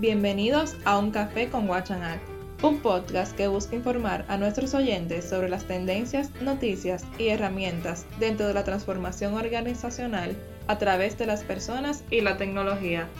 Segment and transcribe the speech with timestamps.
[0.00, 2.18] Bienvenidos a Un Café con Guachanal,
[2.62, 8.46] un podcast que busca informar a nuestros oyentes sobre las tendencias, noticias y herramientas dentro
[8.46, 10.34] de la transformación organizacional
[10.68, 13.10] a través de las personas y la tecnología.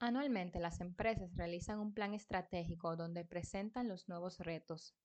[0.00, 4.96] Anualmente las empresas realizan un plan estratégico donde presentan los nuevos retos.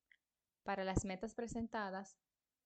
[0.64, 2.18] Para las metas presentadas,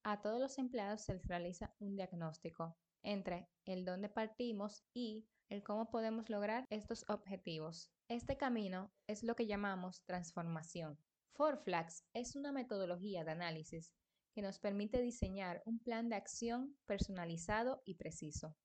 [0.04, 5.63] a todos los empleados se les realiza un diagnóstico entre el dónde partimos y el
[5.63, 7.91] cómo podemos lograr estos objetivos.
[8.08, 10.97] Este camino es lo que llamamos transformación.
[11.34, 13.94] ForFlags es una metodología de análisis
[14.34, 18.55] que nos permite diseñar un plan de acción personalizado y preciso.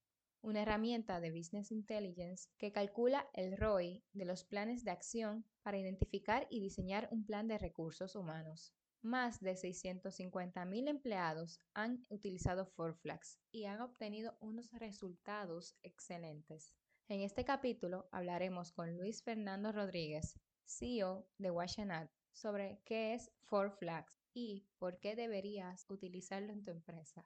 [0.40, 5.78] Una herramienta de Business Intelligence que calcula el ROI de los planes de acción para
[5.78, 8.72] identificar y diseñar un plan de recursos humanos.
[9.02, 16.74] Más de 650.000 empleados han utilizado ForFlags y han obtenido unos resultados excelentes.
[17.06, 20.34] En este capítulo hablaremos con Luis Fernando Rodríguez,
[20.66, 27.24] CEO de Washanat, sobre qué es ForFlags y por qué deberías utilizarlo en tu empresa.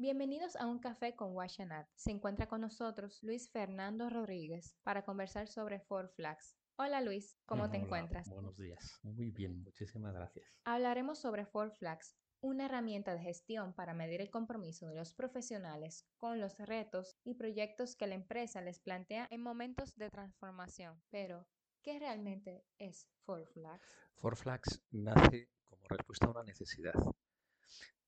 [0.00, 1.86] Bienvenidos a un café con Washanat.
[1.94, 6.56] Se encuentra con nosotros Luis Fernando Rodríguez para conversar sobre ForFlags.
[6.76, 8.26] Hola Luis, ¿cómo te encuentras?
[8.30, 10.46] Buenos días, muy bien, muchísimas gracias.
[10.64, 16.40] Hablaremos sobre ForFlags, una herramienta de gestión para medir el compromiso de los profesionales con
[16.40, 20.98] los retos y proyectos que la empresa les plantea en momentos de transformación.
[21.10, 21.46] Pero,
[21.82, 23.86] ¿qué realmente es ForFlags?
[24.14, 26.94] ForFlags nace como respuesta a una necesidad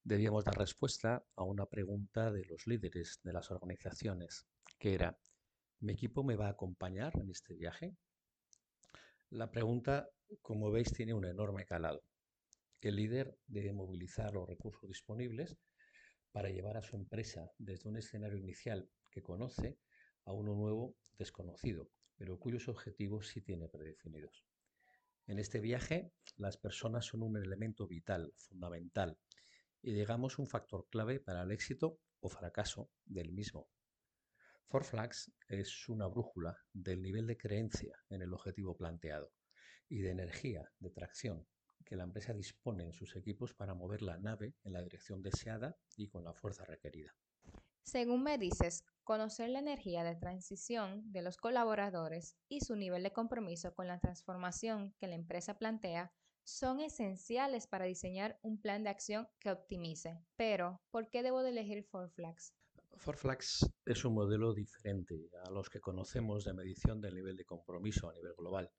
[0.05, 4.47] debíamos dar respuesta a una pregunta de los líderes de las organizaciones,
[4.78, 5.19] que era,
[5.81, 7.97] ¿mi equipo me va a acompañar en este viaje?
[9.31, 10.09] La pregunta,
[10.41, 12.03] como veis, tiene un enorme calado.
[12.81, 15.56] El líder debe movilizar los recursos disponibles
[16.32, 19.78] para llevar a su empresa desde un escenario inicial que conoce
[20.25, 24.44] a uno nuevo desconocido, pero cuyos objetivos sí tiene predefinidos.
[25.26, 29.16] En este viaje, las personas son un elemento vital, fundamental,
[29.82, 33.69] y digamos un factor clave para el éxito o fracaso del mismo.
[34.69, 39.32] ForFlags es una brújula del nivel de creencia en el objetivo planteado
[39.88, 41.47] y de energía, de tracción,
[41.84, 45.76] que la empresa dispone en sus equipos para mover la nave en la dirección deseada
[45.97, 47.14] y con la fuerza requerida.
[47.82, 53.12] Según me dices, conocer la energía de transición de los colaboradores y su nivel de
[53.12, 56.12] compromiso con la transformación que la empresa plantea
[56.44, 60.19] son esenciales para diseñar un plan de acción que optimice.
[60.36, 62.54] Pero, ¿por qué debo de elegir ForFlags?
[62.97, 68.08] ForFlags es un modelo diferente a los que conocemos de medición del nivel de compromiso
[68.08, 68.70] a nivel global,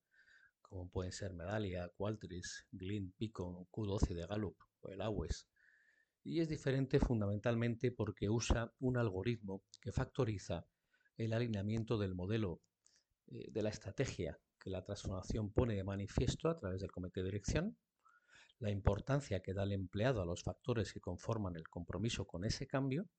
[0.62, 5.47] como pueden ser Medallia, Qualtrics, Glint, Picon, Q12 de Gallup o el AWES.
[6.23, 10.66] Y es diferente fundamentalmente porque usa un algoritmo que factoriza
[11.18, 12.62] el alineamiento del modelo
[13.28, 17.25] eh, de la estrategia que la transformación pone de manifiesto a través del comité de
[17.31, 17.78] dirección,
[18.59, 22.66] la importancia que da el empleado a los factores que conforman el compromiso con ese
[22.66, 23.09] cambio,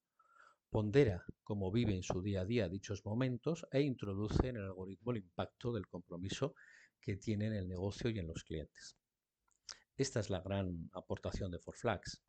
[0.71, 5.13] pondera cómo vive en su día a día dichos momentos e introduce en el algoritmo
[5.13, 6.55] el impacto del compromiso
[6.99, 8.97] que tiene en el negocio y en los clientes.
[9.97, 12.23] Esta es la gran aportación de ForFlags.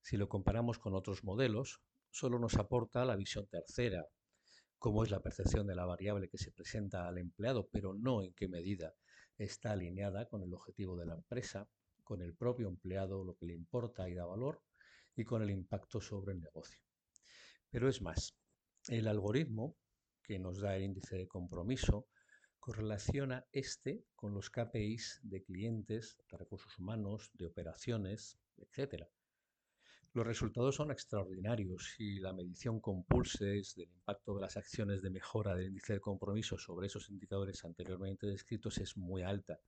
[0.00, 4.06] Si lo comparamos con otros modelos, solo nos aporta la visión tercera
[4.80, 8.32] cómo es la percepción de la variable que se presenta al empleado, pero no en
[8.32, 8.94] qué medida
[9.36, 11.68] está alineada con el objetivo de la empresa,
[12.02, 14.62] con el propio empleado, lo que le importa y da valor,
[15.14, 16.80] y con el impacto sobre el negocio.
[17.68, 18.34] Pero es más,
[18.88, 19.76] el algoritmo
[20.22, 22.08] que nos da el índice de compromiso
[22.58, 29.04] correlaciona este con los KPIs de clientes, de recursos humanos, de operaciones, etc.
[30.12, 35.10] Los resultados son extraordinarios y la medición con pulses del impacto de las acciones de
[35.10, 39.60] mejora del índice de compromiso sobre esos indicadores anteriormente descritos es muy alta.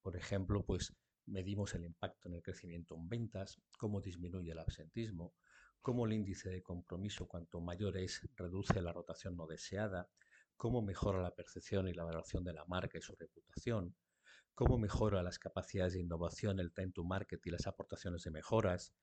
[0.00, 0.94] Por ejemplo, pues
[1.26, 5.34] medimos el impacto en el crecimiento en ventas, cómo disminuye el absentismo,
[5.80, 10.08] cómo el índice de compromiso cuanto mayor es reduce la rotación no deseada,
[10.56, 13.96] cómo mejora la percepción y la valoración de la marca y su reputación,
[14.54, 18.94] cómo mejora las capacidades de innovación, el time to market y las aportaciones de mejoras,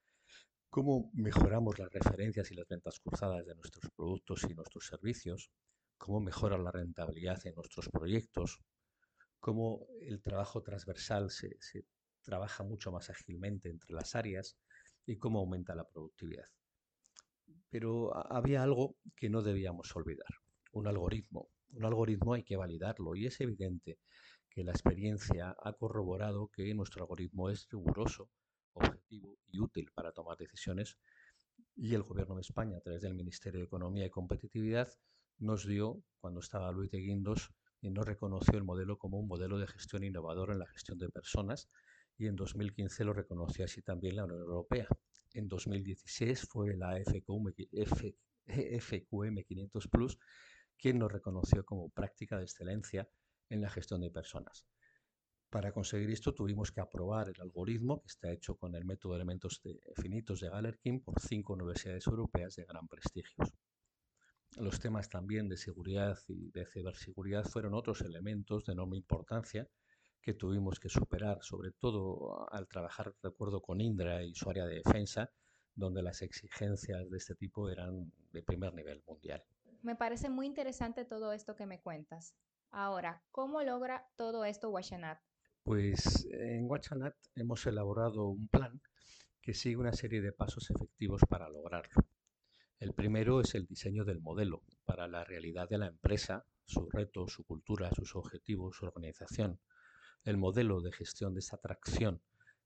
[0.69, 5.49] cómo mejoramos las referencias y las ventas cruzadas de nuestros productos y nuestros servicios,
[5.97, 8.59] cómo mejora la rentabilidad en nuestros proyectos,
[9.39, 11.57] cómo el trabajo transversal se,
[12.21, 14.57] trabaja mucho más ágilmente entre las áreas
[15.05, 16.45] y cómo aumenta la productividad.
[17.69, 20.29] Pero había algo que no debíamos olvidar,
[20.71, 23.99] un algoritmo, Un algoritmo hay que validarlo y es evidente
[24.49, 28.29] que la experiencia ha corroborado que nuestro algoritmo es riguroso,
[29.09, 30.97] y útil para tomar decisiones
[31.75, 34.89] y el Gobierno de España, a través del Ministerio de Economía y Competitividad,
[35.37, 37.51] nos dio, cuando estaba Luis de Guindos,
[37.81, 41.09] y nos reconoció el modelo como un modelo de gestión innovador en la gestión de
[41.09, 41.69] personas
[42.17, 44.87] y en 2015 lo reconoció así también la Unión Europea.
[45.33, 47.53] En 2016 fue la FQM,
[48.79, 50.17] FQM 500 Plus
[50.77, 53.09] quien nos reconoció como práctica de excelencia
[53.49, 54.65] en la gestión de personas.
[55.49, 59.17] Para conseguir esto tuvimos que aprobar el algoritmo que está hecho con el método de
[59.17, 59.61] elementos
[59.95, 63.43] finitos de Galerkin por cinco universidades europeas de gran prestigio.
[64.57, 69.67] Los temas también de seguridad y de ciberseguridad fueron otros elementos de enorme importancia
[70.21, 74.81] que tuvimos que superar, sobre todo al trabajar, recuerdo, con Indra y su área de
[74.83, 75.31] defensa,
[75.73, 79.43] donde las exigencias de este tipo eran de primer nivel mundial.
[79.81, 82.35] Me parece muy interesante todo esto que me cuentas.
[82.69, 85.19] Ahora, ¿cómo logra todo esto Washanat?
[85.63, 88.81] Pues en Watchanat hemos elaborado un plan
[89.41, 92.07] que sigue una serie de pasos efectivos para lograrlo.
[92.79, 97.27] El primero es el diseño del modelo para la realidad de la empresa, su reto,
[97.27, 99.59] su cultura, sus objetivos, su organización.
[100.23, 102.21] El modelo de gestión de esa atracción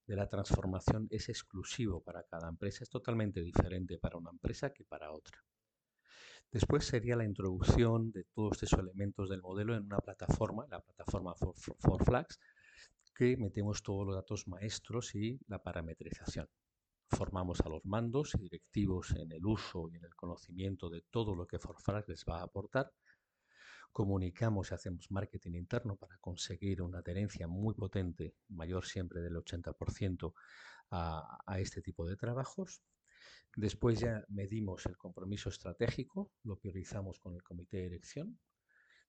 [0.06, 4.84] de la transformación es exclusivo para cada empresa, es totalmente diferente para una empresa que
[4.84, 5.44] para otra.
[6.52, 11.34] Después sería la introducción de todos estos elementos del modelo en una plataforma, la plataforma
[11.34, 12.40] for, for Flags,
[13.38, 16.48] metemos todos los datos maestros y la parametrización.
[17.10, 21.36] Formamos a los mandos y directivos en el uso y en el conocimiento de todo
[21.36, 22.92] lo que Forfrag les va a aportar.
[23.92, 30.34] Comunicamos y hacemos marketing interno para conseguir una adherencia muy potente, mayor siempre del 80%
[30.92, 32.82] a, a este tipo de trabajos.
[33.56, 38.40] Después ya medimos el compromiso estratégico, lo priorizamos con el comité de dirección,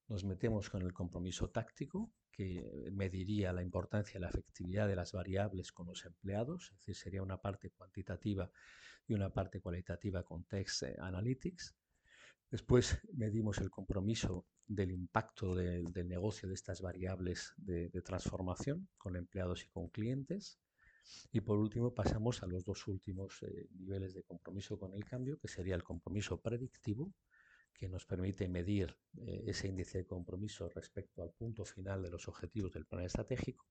[0.09, 5.13] nos metemos con el compromiso táctico, que mediría la importancia y la efectividad de las
[5.13, 8.51] variables con los empleados, es decir, sería una parte cuantitativa
[9.07, 11.75] y una parte cualitativa con Text Analytics.
[12.51, 19.65] Después medimos el compromiso del impacto del negocio de estas variables de, transformación con empleados
[19.65, 20.59] y con clientes.
[21.33, 25.39] Y por último pasamos a los dos últimos eh, niveles de compromiso con el cambio,
[25.39, 27.13] que sería el compromiso predictivo,
[27.75, 32.29] que nos permite medir eh, ese índice de compromiso respecto al punto final de los
[32.29, 33.67] objetivos del plan estratégico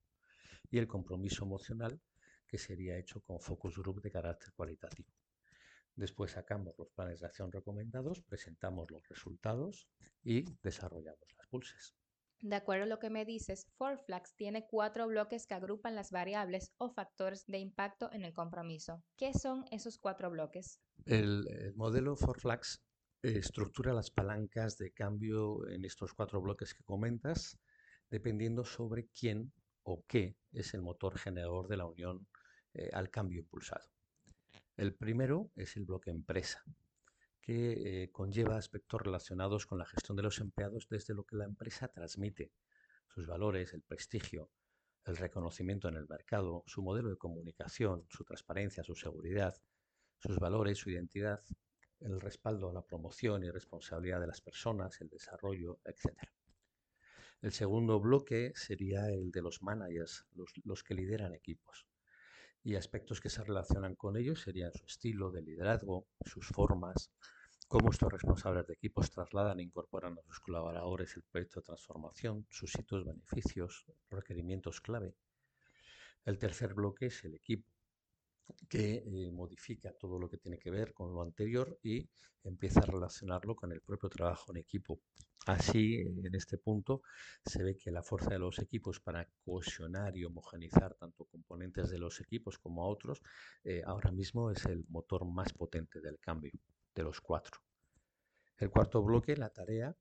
[0.70, 2.00] y el compromiso emocional
[2.48, 5.10] que sería hecho con focus group de carácter cualitativo.
[5.96, 9.88] Después sacamos los planes de acción recomendados, presentamos los resultados
[10.24, 11.96] y desarrollamos las pulses.
[12.42, 16.74] De acuerdo a lo que me dices, ForFlags tiene cuatro bloques que agrupan las variables
[16.78, 19.02] o factores de impacto en el compromiso.
[19.16, 20.82] ¿Qué son esos cuatro bloques?
[21.06, 22.84] El, el modelo ForFlags
[23.24, 27.58] estructura las palancas de cambio en estos cuatro bloques que comentas,
[28.10, 29.54] dependiendo sobre quién
[29.84, 32.28] o qué es el motor generador de la unión
[32.74, 33.86] eh, al cambio impulsado.
[34.76, 36.64] El primero es el bloque empresa,
[37.42, 41.46] que eh, conlleva aspectos relacionados con la gestión de los empleados desde lo que la
[41.46, 42.52] empresa transmite,
[43.08, 44.50] sus valores, el prestigio,
[45.06, 49.56] el reconocimiento en el mercado, su modelo de comunicación, su transparencia, su seguridad,
[50.18, 51.44] sus valores, su identidad
[52.04, 56.18] el respaldo a la promoción y responsabilidad de las personas, el desarrollo, etc.
[57.42, 60.26] El segundo bloque sería el de los managers,
[60.64, 61.86] los, que lideran equipos.
[62.64, 67.12] Y aspectos que se relacionan con ellos serían su estilo de liderazgo, sus formas,
[67.68, 72.48] cómo estos responsables de equipos trasladan e incorporan a sus colaboradores el proyecto de transformación,
[72.50, 75.16] sus hitos, beneficios, requerimientos clave.
[76.24, 77.70] El tercer bloque es el equipo,
[78.70, 82.10] que eh, modifica todo lo que tiene que ver con lo anterior y
[82.44, 85.00] empieza a relacionarlo con el propio trabajo en equipo.
[85.46, 87.02] Así, en este punto,
[87.46, 92.00] se ve que la fuerza de los equipos para cohesionar y homogenizar tanto componentes de
[92.00, 93.22] los equipos como a otros,
[93.64, 96.52] eh, ahora mismo es el motor más potente del cambio,
[96.96, 97.60] de los cuatro.
[98.58, 99.94] El cuarto bloque, la tarea,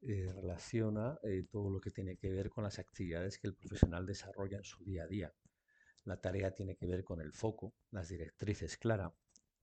[0.00, 1.18] eh, relaciona
[1.50, 4.82] todo lo que tiene que ver con las actividades que el profesional desarrolla en su
[4.84, 5.34] día a día
[6.08, 9.12] la tarea tiene que ver con el foco, las directrices claras,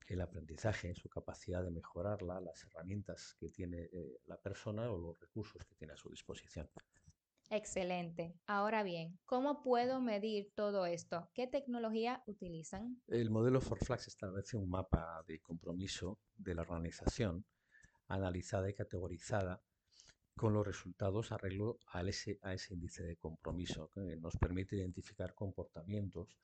[0.07, 5.19] el aprendizaje, su capacidad de mejorarla, las herramientas que tiene eh, la persona o los
[5.19, 6.69] recursos que tiene a su disposición.
[7.49, 8.35] Excelente.
[8.45, 11.29] Ahora bien, ¿cómo puedo medir todo esto?
[11.33, 13.01] ¿Qué tecnología utilizan?
[13.07, 17.43] El modelo ForFlax establece un mapa de compromiso de la organización
[18.07, 19.63] analizada y categorizada
[20.35, 25.33] con los resultados arreglo a ese, a ese índice de compromiso, que nos permite identificar
[25.33, 26.37] comportamientos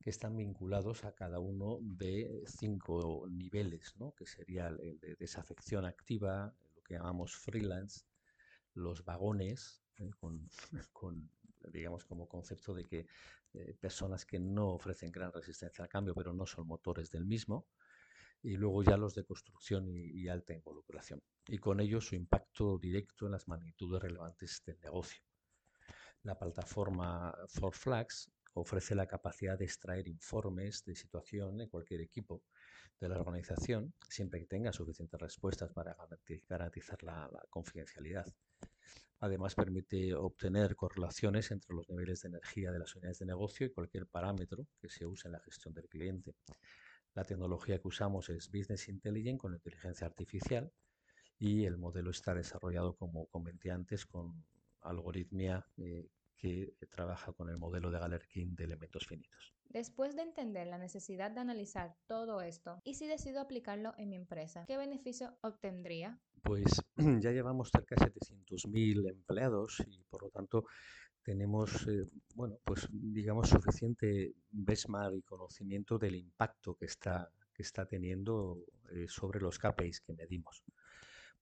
[0.00, 4.14] que están vinculados a cada uno de cinco niveles, ¿no?
[4.14, 8.04] que sería el de desafección activa, lo que llamamos freelance,
[8.74, 10.10] los vagones ¿eh?
[10.92, 11.30] con,
[11.72, 13.06] digamos, como concepto de que
[13.54, 17.66] eh, personas que no ofrecen gran resistencia al cambio, pero no son motores del mismo,
[18.42, 23.26] y luego ya los de construcción y, alta involucración, y con ello su impacto directo
[23.26, 25.22] en las magnitudes relevantes del negocio.
[26.22, 32.42] La plataforma ForFlags ofrece la capacidad de extraer informes de situación de cualquier equipo
[33.00, 35.96] de la organización, siempre que tenga suficientes respuestas para
[36.48, 38.26] garantizar la confidencialidad.
[39.20, 43.72] Además, permite obtener correlaciones entre los niveles de energía de las unidades de negocio y
[43.72, 46.36] cualquier parámetro que se use en la gestión del cliente.
[47.18, 50.72] La tecnología que usamos es Business Intelligence con inteligencia artificial
[51.36, 54.44] y el modelo está desarrollado, como comenté antes, con
[54.82, 56.06] algoritmia eh,
[56.36, 59.52] que trabaja con el modelo de Galerkin de elementos finitos.
[59.64, 64.14] Después de entender la necesidad de analizar todo esto, ¿y si decido aplicarlo en mi
[64.14, 64.64] empresa?
[64.68, 66.20] ¿Qué beneficio obtendría?
[66.44, 66.66] Pues
[67.20, 70.66] ya llevamos cerca de 700.000 empleados y por lo tanto
[71.28, 77.84] tenemos, eh, bueno, pues digamos suficiente benchmark y conocimiento del impacto que está, que está
[77.84, 80.64] teniendo eh, sobre los KPIs que medimos.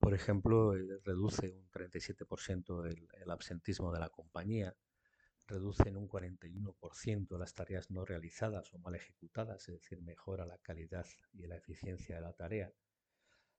[0.01, 4.75] Por ejemplo, eh, reduce un 37% el, absentismo de la compañía,
[5.47, 10.59] reduce en un 41% las tareas no realizadas o mal ejecutadas, es decir, mejora la
[10.59, 12.73] calidad y la eficiencia de la tarea,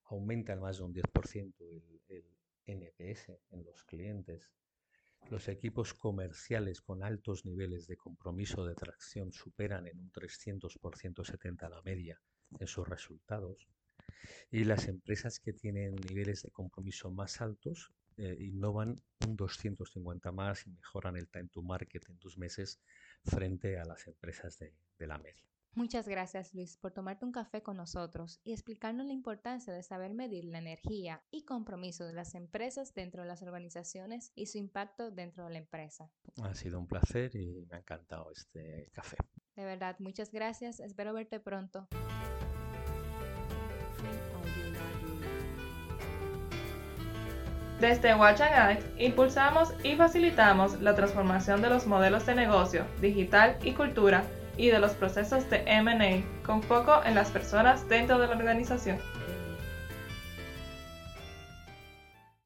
[0.04, 2.26] aumenta en más de un 10% el, el
[2.66, 4.52] NPS en los clientes,
[5.30, 11.70] los equipos comerciales con altos niveles de compromiso de tracción superan en un 300% 70
[11.70, 12.22] la media
[12.60, 13.68] en sus resultados
[14.52, 20.66] y las empresas que tienen niveles de compromiso más altos eh, innovan un 250 más
[20.66, 22.80] y mejoran el time to market en dos meses
[23.24, 25.48] frente a las empresas de la media.
[25.78, 30.16] Muchas gracias Luis por tomarte un café con nosotros y explicarnos la importancia de saber
[30.16, 35.12] medir la energía y compromiso de las empresas dentro de las organizaciones y su impacto
[35.12, 36.10] dentro de la empresa.
[36.42, 39.18] Ha sido un placer y me ha encantado este café.
[39.56, 40.80] De verdad, muchas gracias.
[40.80, 41.88] Espero verte pronto.
[47.80, 54.26] Desde WatchAct impulsamos y facilitamos la transformación de los modelos de negocio, digital y cultura
[54.58, 58.98] y de los procesos de MA con foco en las personas dentro de la organización.